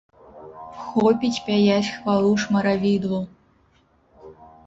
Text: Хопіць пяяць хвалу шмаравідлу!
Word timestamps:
Хопіць 0.85 1.43
пяяць 1.49 1.91
хвалу 1.97 2.31
шмаравідлу! 2.43 3.19